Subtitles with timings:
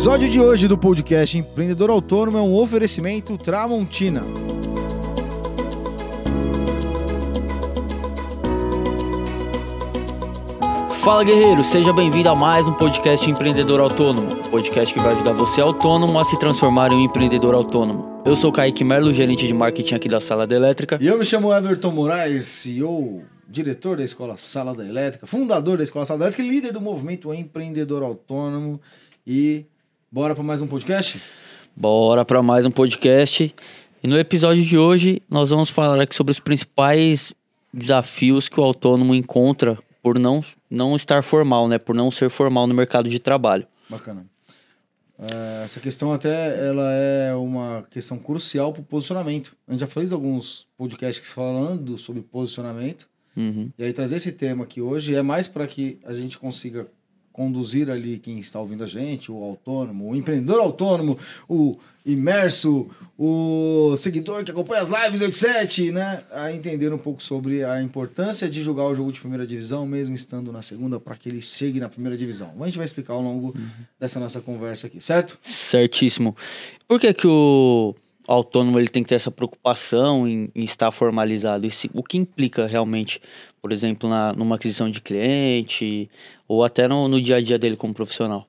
[0.00, 4.22] episódio de hoje do podcast Empreendedor Autônomo é um oferecimento Tramontina.
[11.02, 15.60] Fala guerreiro, seja bem-vindo a mais um podcast Empreendedor Autônomo, podcast que vai ajudar você
[15.60, 18.22] autônomo a se transformar em um empreendedor autônomo.
[18.24, 20.96] Eu sou Kaique Merlo, gerente de marketing aqui da Sala da Elétrica.
[20.98, 25.82] E eu me chamo Everton Moraes, CEO, diretor da Escola Sala da Elétrica, fundador da
[25.82, 28.80] Escola Sala da Elétrica e líder do movimento Empreendedor Autônomo.
[29.26, 29.66] E
[30.12, 31.22] bora para mais um podcast?
[31.76, 33.54] Bora para mais um podcast.
[34.02, 37.32] E no episódio de hoje nós vamos falar aqui sobre os principais
[37.72, 41.78] desafios que o autônomo encontra por não, não estar formal, né?
[41.78, 43.66] Por não ser formal no mercado de trabalho.
[43.88, 44.26] Bacana.
[45.16, 49.56] É, essa questão até ela é uma questão crucial para o posicionamento.
[49.68, 53.08] A gente já fez alguns podcasts falando sobre posicionamento.
[53.36, 53.70] Uhum.
[53.78, 56.88] E aí trazer esse tema aqui hoje é mais para que a gente consiga
[57.40, 62.86] conduzir ali quem está ouvindo a gente, o autônomo, o empreendedor autônomo, o imerso,
[63.18, 66.22] o seguidor que acompanha as lives 87, né?
[66.32, 70.14] A entender um pouco sobre a importância de jogar o jogo de primeira divisão, mesmo
[70.14, 72.52] estando na segunda, para que ele chegue na primeira divisão.
[72.60, 73.68] A gente vai explicar ao longo uhum.
[73.98, 75.38] dessa nossa conversa aqui, certo?
[75.40, 76.36] Certíssimo.
[76.86, 77.94] Por que, que o
[78.28, 81.66] autônomo ele tem que ter essa preocupação em, em estar formalizado?
[81.94, 83.18] O que implica realmente,
[83.60, 86.10] por exemplo, na, numa aquisição de cliente
[86.48, 88.48] ou até no, no dia a dia dele como profissional?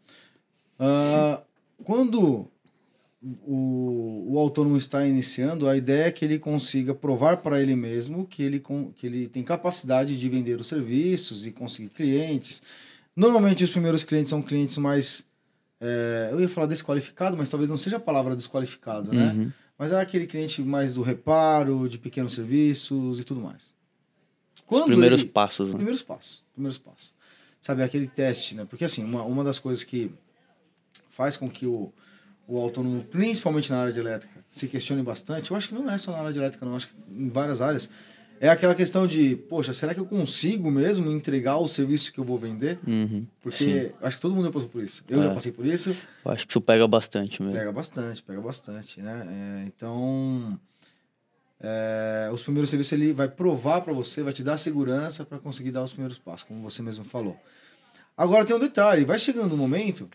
[0.80, 1.42] Uh,
[1.84, 2.48] quando
[3.22, 8.26] o, o autônomo está iniciando, a ideia é que ele consiga provar para ele mesmo
[8.26, 8.62] que ele,
[8.96, 12.64] que ele tem capacidade de vender os serviços e conseguir clientes.
[13.16, 15.26] Normalmente, os primeiros clientes são clientes mais.
[15.80, 19.34] É, eu ia falar desqualificado, mas talvez não seja a palavra desqualificado, né?
[19.34, 19.52] Uhum.
[19.78, 23.76] Mas é aquele cliente mais do reparo, de pequenos serviços e tudo mais.
[24.72, 25.30] Quando Os primeiros ele...
[25.30, 25.76] passos, né?
[25.76, 26.42] Primeiros passos.
[26.54, 27.14] Primeiros passos.
[27.60, 28.64] Sabe, aquele teste, né?
[28.64, 30.10] Porque, assim, uma, uma das coisas que
[31.10, 31.92] faz com que o,
[32.48, 35.98] o autônomo, principalmente na área de elétrica, se questione bastante, eu acho que não é
[35.98, 36.78] só na área de elétrica, não.
[36.78, 37.90] Acho que em várias áreas
[38.40, 42.24] é aquela questão de, poxa, será que eu consigo mesmo entregar o serviço que eu
[42.24, 42.80] vou vender?
[42.88, 43.92] Uhum, Porque sim.
[44.02, 45.04] acho que todo mundo já passou por isso.
[45.10, 45.24] Eu é.
[45.24, 45.94] já passei por isso.
[46.24, 47.58] Eu acho que isso pega bastante mesmo.
[47.58, 49.28] Pega bastante, pega bastante, né?
[49.30, 50.58] É, então,
[51.62, 55.72] é, os primeiros serviços ele vai provar para você, vai te dar segurança para conseguir
[55.72, 57.40] dar os primeiros passos, como você mesmo falou.
[58.18, 60.10] Agora tem um detalhe, vai chegando um momento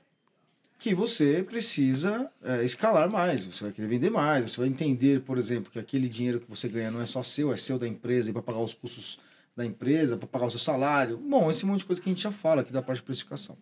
[0.79, 5.39] que você precisa é, escalar mais, você vai querer vender mais, você vai entender, por
[5.39, 8.31] exemplo, que aquele dinheiro que você ganha não é só seu, é seu da empresa
[8.31, 9.19] e para pagar os custos
[9.57, 11.17] da empresa, para pagar o seu salário.
[11.17, 13.57] Bom, esse monte de coisa que a gente já fala aqui da parte de precificação.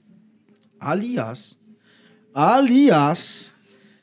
[0.81, 1.59] Aliás,
[2.35, 3.55] aliás,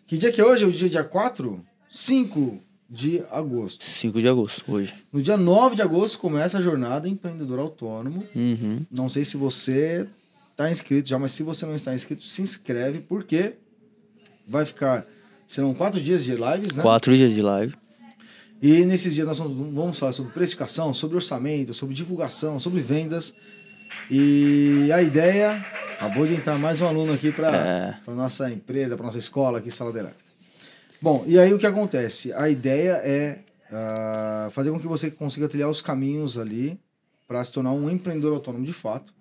[0.07, 0.63] que dia que é hoje?
[0.63, 1.65] É o dia, dia 4?
[1.89, 3.85] 5 de agosto.
[3.85, 4.93] 5 de agosto, hoje.
[5.13, 8.21] No dia 9 de agosto começa a jornada empreendedor autônomo.
[8.35, 8.85] Uhum.
[8.91, 10.05] Não sei se você
[10.51, 13.53] está inscrito já, mas se você não está inscrito, se inscreve, porque
[14.45, 15.05] vai ficar.
[15.47, 16.83] Serão quatro dias de lives, né?
[16.83, 17.73] Quatro dias de live.
[18.61, 23.33] E nesses dias nós vamos falar sobre precificação, sobre orçamento, sobre divulgação, sobre vendas.
[24.09, 25.65] E a ideia.
[25.95, 28.11] Acabou de entrar mais um aluno aqui para é.
[28.11, 30.30] nossa empresa, para nossa escola aqui, Sala de Elétrica.
[31.01, 32.31] Bom, e aí o que acontece?
[32.33, 33.39] A ideia é
[33.71, 36.79] uh, fazer com que você consiga trilhar os caminhos ali
[37.27, 39.13] para se tornar um empreendedor autônomo de fato.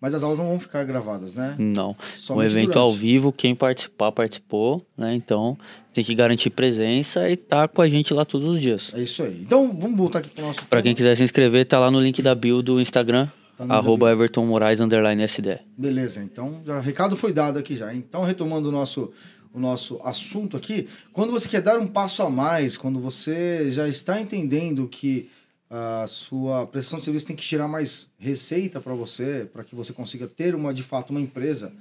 [0.00, 1.56] Mas as aulas não vão ficar gravadas, né?
[1.58, 1.96] Não.
[2.14, 2.78] Somente um evento durante.
[2.78, 5.12] ao vivo, quem participar, participou, né?
[5.12, 5.58] Então
[5.92, 8.92] tem que garantir presença e tá com a gente lá todos os dias.
[8.94, 9.40] É isso aí.
[9.42, 10.64] Então vamos voltar aqui pro nosso.
[10.66, 13.28] Para quem quiser se inscrever, tá lá no link da bio do Instagram.
[13.56, 15.58] Tá arroba Everton Moraes underline SD.
[15.76, 17.92] Beleza, então já, o recado foi dado aqui já.
[17.92, 19.10] Então, retomando o nosso,
[19.52, 23.88] o nosso assunto aqui, quando você quer dar um passo a mais, quando você já
[23.88, 25.30] está entendendo que
[25.70, 29.92] a sua prestação de serviço tem que gerar mais receita para você, para que você
[29.92, 31.72] consiga ter uma de fato uma empresa.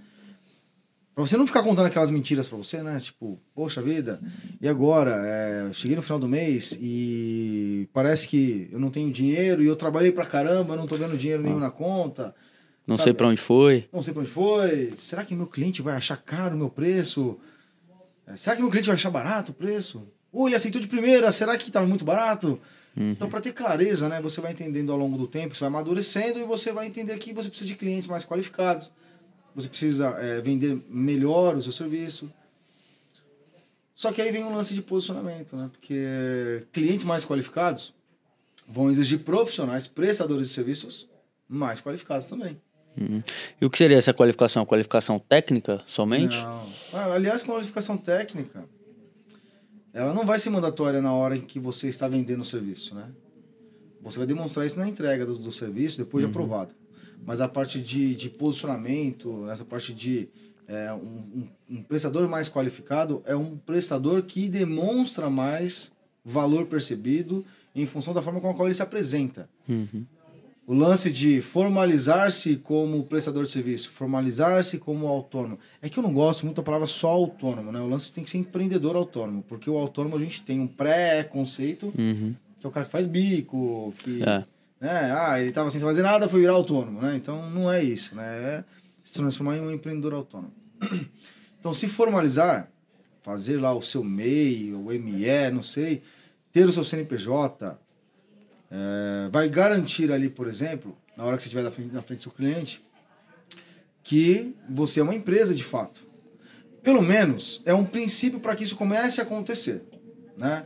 [1.15, 2.99] Para você não ficar contando aquelas mentiras para você, né?
[2.99, 4.19] Tipo, poxa vida,
[4.61, 5.15] e agora?
[5.25, 9.75] É, cheguei no final do mês e parece que eu não tenho dinheiro e eu
[9.75, 12.35] trabalhei para caramba, não tô vendo dinheiro nenhum na conta.
[12.85, 13.03] Não sabe?
[13.05, 13.85] sei para onde foi.
[13.91, 14.89] Não sei para onde foi.
[14.95, 17.37] Será que meu cliente vai achar caro o meu preço?
[18.27, 20.05] É, será que meu cliente vai achar barato o preço?
[20.31, 22.59] Ou ele aceitou de primeira, será que estava muito barato?
[22.95, 23.11] Uhum.
[23.11, 26.37] Então, para ter clareza, né, você vai entendendo ao longo do tempo, você vai amadurecendo
[26.37, 28.91] e você vai entender que você precisa de clientes mais qualificados,
[29.55, 32.31] você precisa é, vender melhor o seu serviço.
[33.93, 35.69] Só que aí vem um lance de posicionamento, né?
[35.71, 37.95] Porque clientes mais qualificados
[38.67, 41.07] vão exigir profissionais, prestadores de serviços
[41.49, 42.61] mais qualificados também.
[42.99, 43.23] Uhum.
[43.61, 44.65] E o que seria essa qualificação?
[44.65, 46.35] Qualificação técnica somente?
[46.37, 46.65] Não.
[46.93, 48.63] Ah, aliás, qualificação técnica
[49.93, 53.09] ela não vai ser mandatória na hora em que você está vendendo o serviço, né?
[54.01, 56.31] Você vai demonstrar isso na entrega do, do serviço depois uhum.
[56.31, 56.73] de aprovado.
[57.25, 60.29] Mas a parte de, de posicionamento, essa parte de,
[60.69, 65.93] É, um, um, um prestador mais qualificado é um prestador que demonstra mais
[66.25, 69.47] valor percebido em função da forma com a qual ele se apresenta.
[69.67, 70.05] Uhum.
[70.67, 75.57] O lance de formalizar-se como prestador de serviço, formalizar-se como autônomo.
[75.81, 77.79] É que eu não gosto muito da palavra só autônomo, né?
[77.79, 81.93] O lance tem que ser empreendedor autônomo, porque o autônomo a gente tem um pré-conceito,
[81.97, 82.35] Uhum.
[82.59, 84.21] que é o cara que faz bico, que.
[84.21, 84.43] É.
[84.81, 85.11] Né?
[85.17, 87.15] Ah, ele estava sem fazer nada, foi virar autônomo, né?
[87.15, 88.23] Então não é isso, né?
[88.23, 88.63] É
[89.01, 90.51] se transformar em um empreendedor autônomo.
[91.59, 92.69] Então, se formalizar,
[93.23, 96.03] fazer lá o seu MEI, o ME, não sei,
[96.51, 97.77] ter o seu CNPJ,
[98.69, 102.19] é, vai garantir ali, por exemplo, na hora que você estiver na frente, na frente
[102.19, 102.83] do seu cliente,
[104.03, 106.05] que você é uma empresa de fato.
[106.83, 109.83] Pelo menos é um princípio para que isso comece a acontecer,
[110.37, 110.65] né?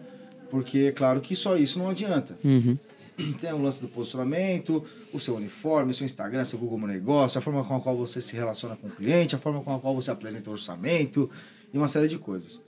[0.50, 2.38] Porque é claro que só isso não adianta.
[2.44, 2.78] Uhum.
[3.40, 4.84] Tem o lance do posicionamento,
[5.14, 7.96] o seu uniforme, o seu Instagram, seu Google Meu Negócio, a forma com a qual
[7.96, 11.30] você se relaciona com o cliente, a forma com a qual você apresenta o orçamento
[11.74, 12.62] e uma série de coisas.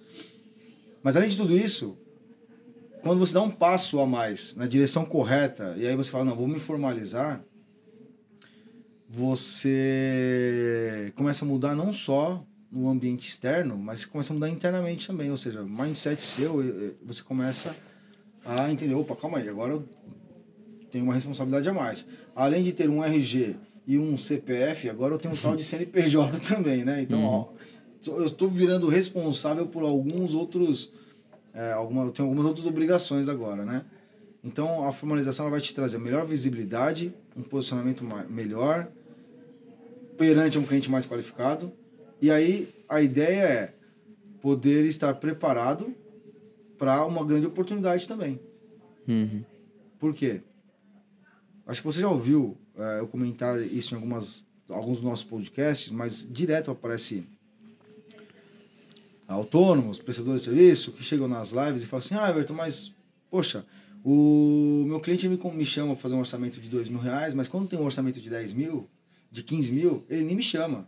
[1.03, 1.97] Mas além de tudo isso,
[3.03, 6.35] quando você dá um passo a mais na direção correta e aí você fala, não,
[6.35, 7.43] vou me formalizar,
[9.09, 15.29] você começa a mudar não só no ambiente externo, mas começa a mudar internamente também.
[15.29, 17.75] Ou seja, o mindset seu, você começa
[18.43, 19.87] a entender, opa, calma aí, agora eu
[20.89, 22.07] tenho uma responsabilidade a mais.
[22.35, 23.55] Além de ter um RG
[23.85, 27.01] e um CPF, agora eu tenho um tal de CNPJ também, né?
[27.01, 27.47] Então, ó,
[28.03, 30.91] tô- eu estou virando responsável por alguns outros,
[31.53, 33.85] é, alguma, eu tenho algumas outras obrigações agora, né?
[34.43, 38.89] Então, a formalização vai te trazer melhor visibilidade, um posicionamento melhor
[40.17, 41.71] perante um cliente mais qualificado.
[42.21, 43.73] E aí, a ideia é
[44.41, 45.95] poder estar preparado
[46.77, 48.39] para uma grande oportunidade também.
[49.07, 49.43] Uhum.
[49.97, 50.41] Por quê?
[51.65, 55.89] Acho que você já ouviu eh, eu comentar isso em algumas, alguns dos nossos podcasts,
[55.89, 57.25] mas direto aparece
[59.33, 62.93] autônomos, prestadores de serviço, que chegam nas lives e falam assim, ah, Everton, mas,
[63.29, 63.65] poxa,
[64.03, 67.47] o meu cliente me, me chama para fazer um orçamento de dois mil reais, mas
[67.47, 68.89] quando tem um orçamento de 10 mil,
[69.31, 70.87] de 15 mil, ele nem me chama.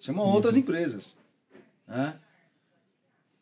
[0.00, 1.16] Chama outras empresas.
[1.86, 2.18] Né?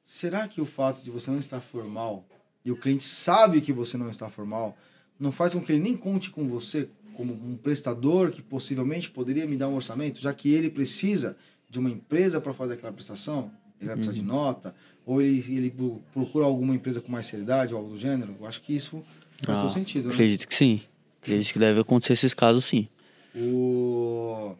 [0.05, 2.27] Será que o fato de você não estar formal
[2.65, 4.77] e o cliente sabe que você não está formal
[5.19, 9.47] não faz com que ele nem conte com você como um prestador que possivelmente poderia
[9.47, 11.37] me dar um orçamento, já que ele precisa
[11.69, 13.51] de uma empresa para fazer aquela prestação?
[13.81, 14.75] Ele vai precisar de nota?
[15.07, 18.35] Ou ele, ele pro- procura alguma empresa com mais seriedade ou algo do gênero?
[18.41, 19.03] Eu acho que isso
[19.45, 20.15] faz Ah, sentido, né?
[20.15, 20.81] Acredito que sim.
[21.23, 22.89] Acredito que deve acontecer esses casos sim.
[23.35, 24.53] O...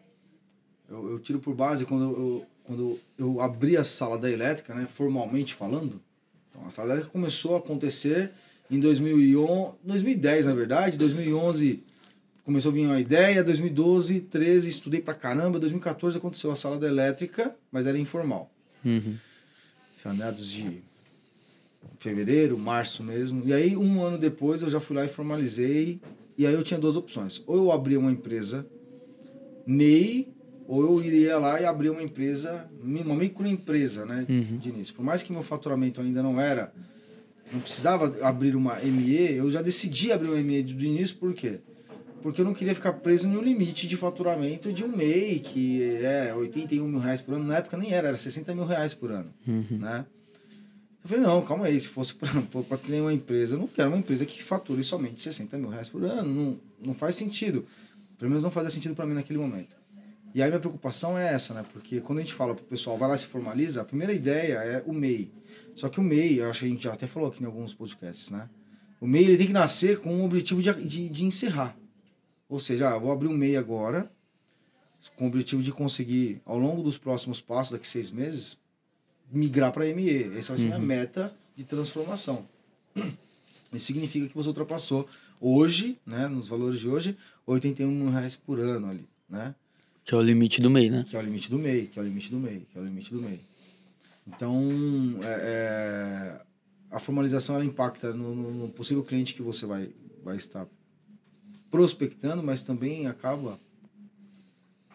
[0.89, 4.75] Eu, eu tiro por base quando eu, eu- quando eu abri a sala da elétrica,
[4.75, 5.99] né, formalmente falando.
[6.49, 8.31] Então, a sala da elétrica começou a acontecer
[8.69, 10.95] em 2011, 2010, na verdade.
[10.97, 11.81] 2011
[12.45, 16.87] começou a vir uma ideia, 2012, 13 estudei pra caramba, 2014 aconteceu a sala da
[16.87, 18.51] elétrica, mas era informal.
[18.83, 19.15] Uhum.
[19.95, 20.81] Sei lá, meados de
[21.97, 23.43] fevereiro, março mesmo.
[23.45, 25.99] E aí, um ano depois, eu já fui lá e formalizei.
[26.37, 27.43] E aí eu tinha duas opções.
[27.45, 28.65] Ou eu abria uma empresa
[29.67, 30.27] MEI,
[30.67, 34.25] ou eu iria lá e abrir uma empresa, uma microempresa, né?
[34.57, 34.93] De início.
[34.93, 36.71] Por mais que meu faturamento ainda não era,
[37.51, 41.59] não precisava abrir uma ME, eu já decidi abrir uma ME do início, por quê?
[41.59, 41.78] Porque
[42.23, 46.87] eu não queria ficar preso no limite de faturamento de um MEI, que é 81
[46.87, 47.45] mil reais por ano.
[47.45, 49.33] Na época nem era, era 60 mil reais por ano,
[49.79, 50.05] né?
[51.03, 52.29] Eu falei, não, calma aí, se fosse para
[52.85, 56.03] ter uma empresa, eu não quero uma empresa que fature somente 60 mil reais por
[56.03, 57.65] ano, não, não faz sentido.
[58.17, 59.75] Pelo menos não fazia sentido para mim naquele momento.
[60.35, 61.65] E aí minha preocupação é essa, né?
[61.73, 64.83] Porque quando a gente fala pro pessoal, vai lá se formaliza, a primeira ideia é
[64.85, 65.31] o MEI.
[65.73, 67.73] Só que o MEI, eu acho que a gente já até falou aqui em alguns
[67.73, 68.49] podcasts, né?
[68.99, 71.75] O MEI ele tem que nascer com o objetivo de, de, de encerrar.
[72.49, 74.11] Ou seja, ah, vou abrir um MEI agora,
[75.15, 78.57] com o objetivo de conseguir, ao longo dos próximos passos, daqui seis meses,
[79.31, 80.35] migrar para ME.
[80.37, 82.45] Essa vai ser a minha meta de transformação.
[83.71, 85.07] Isso significa que você ultrapassou
[85.39, 87.15] hoje, né, nos valores de hoje,
[87.45, 89.53] 81 mil reais por ano ali, né?
[90.03, 91.05] Que é o limite do MEI, né?
[91.07, 92.83] Que é o limite do MEI, que é o limite do MEI, que é o
[92.83, 93.39] limite do MEI.
[94.27, 94.59] Então,
[95.23, 96.41] é, é,
[96.91, 99.89] a formalização ela impacta no, no- no possível cliente que você vai,
[100.23, 100.67] vai estar
[101.71, 103.59] prospectando, mas também acaba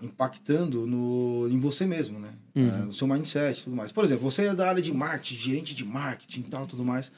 [0.03, 2.35] impactando no, em você mesmo, né?
[2.55, 3.91] É, no seu mindset e tudo mais.
[3.93, 7.11] Por exemplo, você é da área de marketing, gerente de marketing e tal, tudo mais.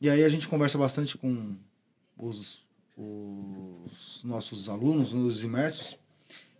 [0.00, 1.54] E aí a gente conversa bastante com
[2.16, 2.62] os,
[2.96, 5.96] os nossos alunos, os imersos.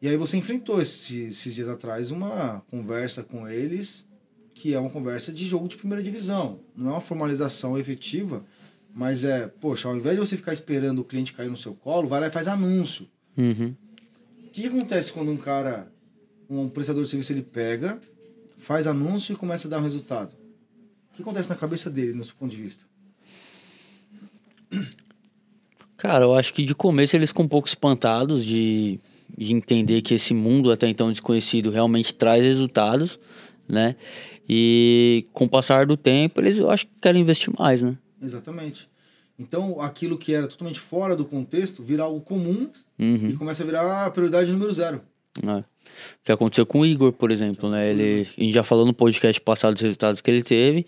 [0.01, 4.09] E aí você enfrentou esse- esses dias atrás uma conversa com eles
[4.55, 6.61] que é uma conversa de jogo de primeira divisão.
[6.77, 8.45] Não é uma formalização efetiva,
[8.95, 12.09] mas é, poxa, ao invés de você ficar esperando o cliente cair no seu colo,
[12.09, 13.09] vai lá e faz anúncio.
[13.37, 13.75] Uhum.
[14.47, 15.91] O que acontece quando um cara,
[16.49, 17.99] um prestador de serviço ele pega,
[18.59, 20.35] faz anúncio e começa a dar um resultado?
[21.11, 22.85] O que acontece na cabeça dele, no seu ponto de vista?
[25.97, 28.99] Cara, eu acho que de começo eles ficam um pouco espantados de,
[29.39, 33.19] de entender que esse mundo até então desconhecido realmente traz resultados,
[33.69, 33.97] né?
[34.49, 37.97] E com o passar do tempo, eles eu acho que querem investir mais, né?
[38.23, 38.89] Exatamente.
[39.39, 43.29] Então, aquilo que era totalmente fora do contexto vira algo comum Uhum.
[43.31, 45.01] e começa a virar a prioridade número zero.
[45.43, 45.57] É.
[45.57, 45.65] O
[46.25, 47.91] que aconteceu com o Igor, por exemplo, né?
[47.91, 50.87] Ele, a gente já falou no podcast passado dos resultados que ele teve,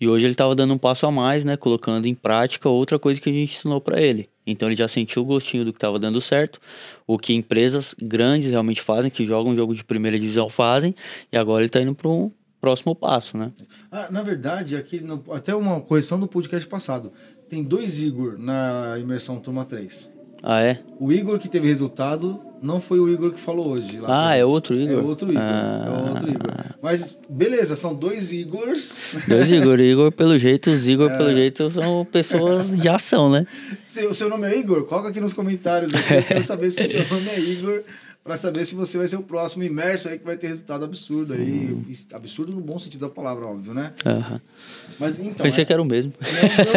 [0.00, 1.56] e hoje ele estava dando um passo a mais, né?
[1.56, 4.28] Colocando em prática outra coisa que a gente ensinou para ele.
[4.46, 6.60] Então ele já sentiu o gostinho do que estava dando certo,
[7.06, 10.94] o que empresas grandes realmente fazem, que jogam jogo de primeira divisão fazem,
[11.32, 12.30] e agora ele está indo para um
[12.64, 13.50] próximo passo, né?
[13.92, 17.12] Ah, na verdade, aqui no- até uma correção do podcast passado.
[17.48, 20.12] Tem dois Igor na imersão turma 3.
[20.42, 20.80] Ah, é?
[21.00, 23.98] O Igor que teve resultado não foi o Igor que falou hoje.
[23.98, 24.98] lá Ah, é outro Igor?
[24.98, 25.42] É outro Igor.
[25.42, 25.84] Ah.
[25.86, 26.52] É outro Igor.
[26.82, 29.00] Mas beleza, são dois Igors.
[29.26, 29.80] Dois Igor.
[29.80, 31.16] Igor, pelo jeito, os Igor, É.
[31.16, 33.46] pelo jeito, são pessoas de ação, né?
[33.80, 35.94] Se o seu nome é Igor, coloca aqui nos comentários.
[35.94, 36.12] aqui.
[36.14, 37.82] Eu quero saber se o seu nome é Igor,
[38.24, 41.34] para saber se você vai ser o próximo imerso aí que vai ter resultado absurdo
[41.34, 41.70] aí.
[41.72, 41.84] Uhum.
[42.14, 43.92] Absurdo no bom sentido da palavra, óbvio, né?
[44.06, 44.40] Aham.
[44.98, 45.44] Mas então.
[45.44, 46.14] Pensei é- que era o mesmo.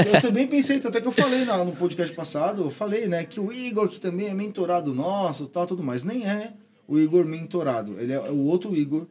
[0.06, 3.08] Eu, eu também pensei, tanto é que eu falei na- no podcast passado, eu falei,
[3.08, 6.52] né, que o Igor, que também é mentorado nosso, tal, tudo mais, nem é
[6.86, 9.08] o Igor mentorado, ele é o outro Igor,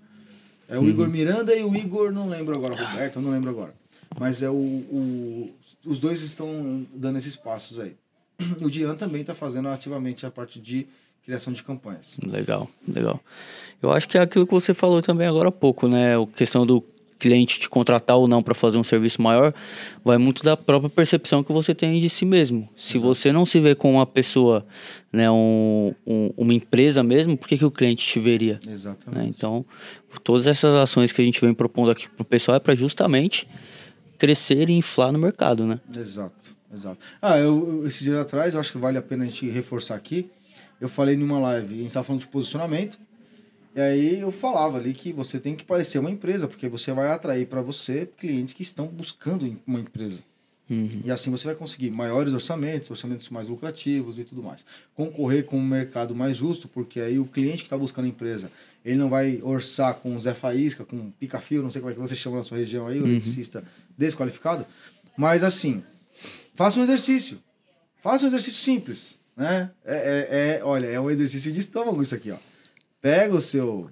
[0.69, 0.89] é o Uhum.
[0.89, 3.73] Igor Miranda e o Igor, não lembro agora, Roberto, não lembro agora,
[4.21, 5.51] mas é o, o-
[5.87, 7.97] os dois estão dando esses passos aí.
[8.61, 10.87] O Dian também está fazendo ativamente a parte de
[11.25, 12.19] criação de campanhas.
[12.25, 13.21] Legal, legal.
[13.83, 16.17] Eu acho que é aquilo que você falou também agora há pouco, né?
[16.17, 16.83] A questão do
[17.19, 19.55] cliente te contratar ou não para fazer um serviço maior
[20.05, 22.69] vai muito da própria percepção que você tem de si mesmo.
[22.77, 24.67] Se você não se vê como uma pessoa,
[25.11, 28.61] né, um, um- uma empresa mesmo, por que, que o cliente te veria?
[28.69, 29.19] Exatamente.
[29.25, 29.33] né?
[29.35, 29.65] Então,
[30.23, 33.49] todas essas ações que a gente vem propondo aqui pro pessoal é para justamente
[34.17, 35.81] crescer e inflar no mercado, né?
[35.95, 36.99] Exato, exato.
[37.21, 40.31] Ah, eu, esses dias atrás, eu acho que vale a pena a gente reforçar aqui.
[40.81, 42.99] Eu falei numa live, a gente estava falando de posicionamento,
[43.75, 47.11] e aí eu falava ali que você tem que parecer uma empresa, porque você vai
[47.11, 50.23] atrair para você clientes que estão buscando uma empresa.
[50.69, 51.03] Uhum.
[51.05, 54.67] E assim você vai conseguir maiores orçamentos, orçamentos mais lucrativos e tudo mais.
[54.95, 58.51] Concorrer com um mercado mais justo, porque aí o cliente que está buscando empresa,
[58.85, 61.95] ele não vai orçar com o Zé Faísca, com o pica-fio, não sei como é
[61.95, 63.63] que você chama na sua região aí, o eletricista
[63.97, 64.67] desqualificado.
[65.17, 65.85] Mas assim,
[66.55, 67.39] faça um exercício.
[68.03, 69.71] Faça um exercício simples, né?
[69.85, 72.37] É, é- é- olha, é um exercício de estômago isso aqui, ó.
[73.01, 73.89] Pega o seu,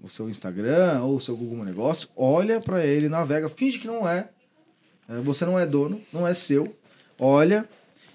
[0.00, 4.08] o seu Instagram ou o seu Google Negócio, olha para ele, navega, finge que não
[4.08, 4.30] é,
[5.22, 6.74] Você não é dono, não é seu.
[7.18, 7.68] Olha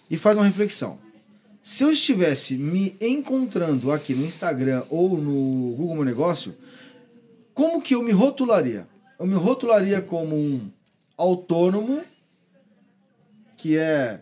[0.09, 0.97] e faz uma reflexão.
[1.61, 6.55] Se eu estivesse me encontrando aqui no Instagram ou no Google Meu Negócio,
[7.53, 8.87] como que eu me rotularia?
[9.19, 10.71] Eu me rotularia como um
[11.17, 12.01] autônomo,
[13.57, 14.21] que é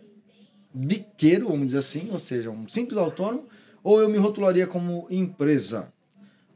[0.74, 3.46] biqueiro, vamos dizer assim, ou seja, um simples autônomo,
[3.84, 5.94] ou eu me rotularia como empresa?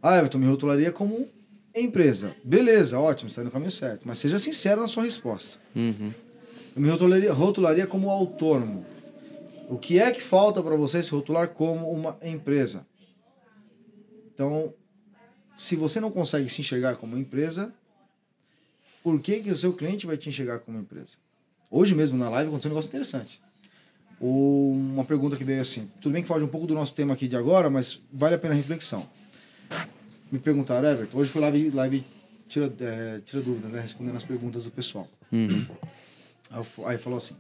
[0.01, 1.27] Ah, Everton, me rotularia como
[1.75, 2.36] empresa.
[2.44, 4.08] Beleza, ótimo, está no caminho certo.
[4.08, 5.60] Mas seja sincero na sua resposta.
[5.75, 6.13] Uhum.
[6.75, 8.86] Eu me rotularia, rotularia como autônomo.
[9.70, 12.86] O que é que falta para você se rotular como uma empresa?
[14.34, 14.74] Então,
[15.58, 17.74] se você não consegue se enxergar como empresa,
[19.04, 21.18] por que, que o seu cliente vai te enxergar como empresa?
[21.70, 23.42] Hoje mesmo na live aconteceu um negócio interessante.
[24.20, 27.28] Uma pergunta que veio assim, tudo bem que foge um pouco do nosso tema aqui
[27.28, 29.10] de agora, mas vale a pena a reflexão.
[30.32, 32.04] Me perguntaram, Everton, hoje foi live, live
[32.48, 33.82] tira, é, tira dúvida, né?
[33.82, 35.08] Respondendo as perguntas do pessoal.
[35.32, 35.66] Uhum.
[36.50, 37.36] Aí Aí falou assim,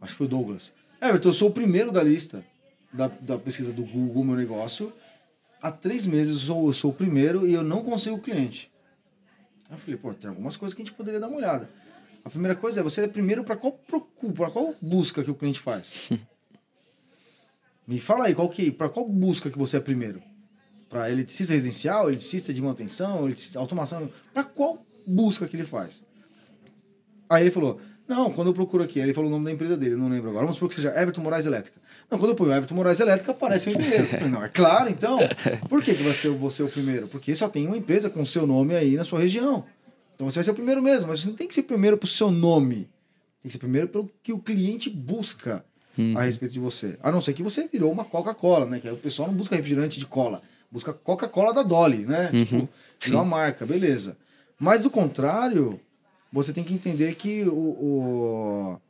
[0.00, 0.72] acho que foi o Douglas.
[1.00, 2.44] Everton, eu sou o primeiro da lista
[2.92, 4.92] da, da pesquisa do Google Meu Negócio.
[5.60, 8.70] Há três meses eu sou, eu sou o primeiro e eu não consigo cliente.
[9.68, 11.68] Aí eu falei, pô, tem algumas coisas que a gente poderia dar uma olhada.
[12.24, 15.34] A primeira coisa é, você é primeiro para qual procura, para qual busca que o
[15.34, 16.10] cliente faz?
[17.86, 20.22] Me fala aí, qual que, para qual busca que você é primeiro?
[20.92, 24.10] Para eletricista residencial, eletricista de manutenção, eletricista, automação?
[24.34, 26.04] Para qual busca que ele faz?
[27.30, 29.96] Aí ele falou, não, quando eu procuro aqui, ele falou o nome da empresa dele,
[29.96, 31.80] não lembro agora, vamos supor que seja Everton Moraes Elétrica.
[32.10, 34.06] Não, quando eu ponho Everton Moraes Elétrica, aparece o primeiro.
[34.06, 35.18] Falei, não, é claro, então.
[35.66, 37.08] Por que, que vai ser você o primeiro?
[37.08, 39.64] Porque só tem uma empresa com o seu nome aí na sua região.
[40.14, 42.06] Então você vai ser o primeiro mesmo, mas você não tem que ser primeiro pro
[42.06, 42.90] seu nome.
[43.40, 45.64] Tem que ser primeiro pelo que o cliente busca
[46.14, 46.98] a respeito de você.
[47.02, 48.78] A não ser que você virou uma Coca-Cola, né?
[48.78, 50.42] Que aí o pessoal não busca refrigerante de cola,
[50.72, 52.30] busca Coca-Cola da Dolly, né?
[52.44, 52.68] Tipo,
[53.00, 54.16] virou uma marca, beleza.
[54.58, 55.78] Mas do contrário,
[56.32, 58.80] você tem que entender que o, o-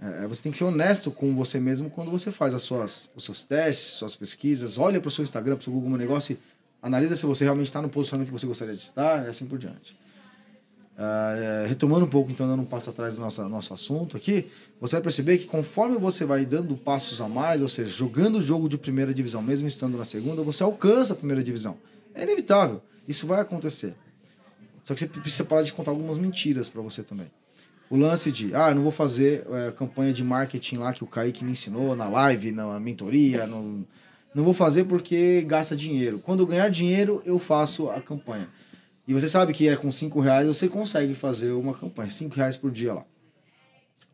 [0.00, 3.24] é, você tem que ser honesto com você mesmo quando você faz as suas, os
[3.24, 4.76] seus testes, suas pesquisas.
[4.78, 6.38] Olha para o seu Instagram, para o seu Google Meu Negócio e
[6.82, 9.58] Analisa se você realmente está no posicionamento que você gostaria de estar e assim por
[9.58, 9.96] diante.
[11.00, 14.96] Uh, retomando um pouco, então, dando um passo atrás do nosso, nosso assunto aqui, você
[14.96, 18.68] vai perceber que conforme você vai dando passos a mais, ou seja, jogando o jogo
[18.68, 21.78] de primeira divisão, mesmo estando na segunda, você alcança a primeira divisão.
[22.14, 22.82] É inevitável.
[23.08, 23.94] Isso vai acontecer.
[24.84, 27.30] Só que você precisa parar de contar algumas mentiras para você também.
[27.88, 31.06] O lance de, ah, eu não vou fazer é, campanha de marketing lá que o
[31.06, 33.86] Kaique me ensinou na live, na mentoria, no...
[34.34, 36.18] não vou fazer porque gasta dinheiro.
[36.18, 38.50] Quando eu ganhar dinheiro, eu faço a campanha.
[39.10, 42.56] E você sabe que é com 5 reais você consegue fazer uma campanha, 5 reais
[42.56, 43.04] por dia lá.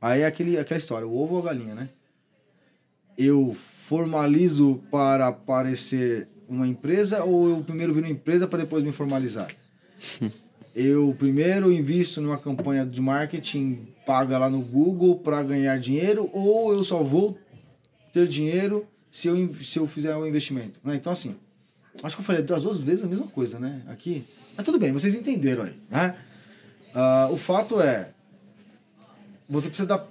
[0.00, 1.90] Aí é aquele, aquela história, o ovo ou a galinha, né?
[3.18, 8.90] Eu formalizo para aparecer uma empresa ou eu primeiro viro uma empresa para depois me
[8.90, 9.54] formalizar?
[10.74, 16.72] eu primeiro invisto numa campanha de marketing paga lá no Google para ganhar dinheiro ou
[16.72, 17.38] eu só vou
[18.14, 20.80] ter dinheiro se eu, se eu fizer o um investimento?
[20.82, 20.96] Né?
[20.96, 21.36] Então, assim,
[22.02, 23.82] acho que eu falei duas, duas vezes a mesma coisa, né?
[23.88, 24.26] Aqui.
[24.56, 26.16] Mas tudo bem, vocês entenderam aí, né?
[26.94, 28.10] Uh, o fato é,
[29.48, 30.06] você precisa dar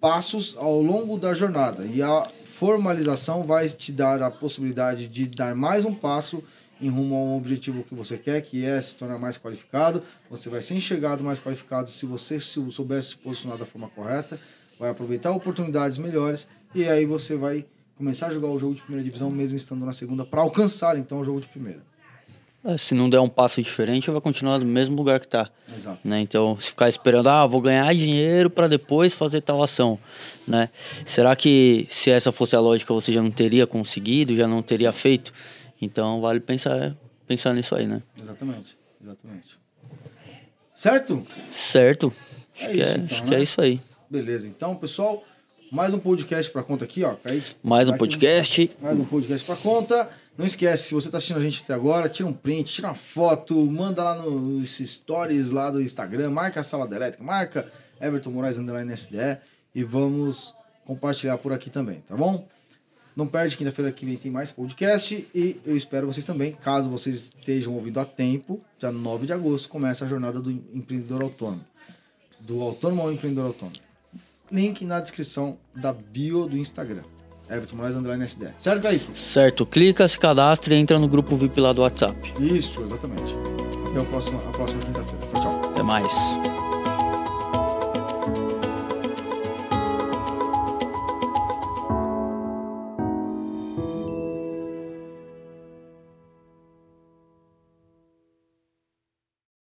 [0.00, 5.54] passos ao longo da jornada e a formalização vai te dar a possibilidade de dar
[5.54, 6.42] mais um passo
[6.80, 10.02] em rumo a um objetivo que você quer, que é se tornar mais qualificado.
[10.28, 14.38] Você vai ser enxergado mais qualificado se você souber se posicionar da forma correta,
[14.78, 17.64] vai aproveitar oportunidades melhores e aí você vai
[17.96, 21.20] começar a jogar o jogo de primeira divisão mesmo estando na segunda para alcançar então
[21.20, 21.80] o jogo de primeira.
[22.64, 25.48] É, se não der um passo diferente, vai continuar no mesmo lugar que está.
[25.72, 26.06] Exato.
[26.06, 26.20] Né?
[26.20, 29.96] Então, se ficar esperando, ah, vou ganhar dinheiro para depois fazer tal ação,
[30.48, 30.68] né?
[31.04, 34.92] Será que se essa fosse a lógica, você já não teria conseguido, já não teria
[34.92, 35.32] feito?
[35.80, 38.02] Então, vale pensar, pensar nisso aí, né?
[38.20, 39.60] Exatamente, exatamente.
[40.74, 41.24] Certo?
[41.48, 42.12] Certo.
[42.52, 43.28] Acho, é que, isso, é, então, acho né?
[43.28, 43.80] que é isso aí.
[44.10, 45.22] Beleza, então, pessoal,
[45.70, 47.14] mais um podcast para conta aqui, ó.
[47.14, 48.70] Kaique, mais um podcast.
[48.80, 50.08] mais um podcast para conta.
[50.38, 52.94] Não esquece, se você está assistindo a gente até agora, tira um print, tira uma
[52.94, 58.30] foto, manda lá nos stories lá do Instagram, marca a Sala da Elétrica, marca Everton
[58.30, 59.38] Moraes Underline SDE
[59.74, 62.46] e vamos compartilhar por aqui também, tá bom?
[63.16, 67.14] Não perde, quinta-feira que vem tem mais podcast e eu espero vocês também, caso vocês
[67.16, 71.64] estejam ouvindo a tempo, dia 9 de agosto começa a jornada do empreendedor autônomo,
[72.38, 73.85] do autônomo ao empreendedor autônomo.
[74.50, 77.02] Link na descrição da bio do Instagram.
[77.48, 78.48] Everton Moraes Underline SD.
[78.56, 79.18] Certo, Kaique?
[79.18, 79.64] Certo.
[79.64, 82.16] Clica, se cadastra e entra no grupo VIP lá do WhatsApp.
[82.40, 83.34] Isso, exatamente.
[83.90, 85.26] Até a próxima, a próxima quinta-feira.
[85.28, 85.70] Tchau, tchau.
[85.70, 86.12] Até mais.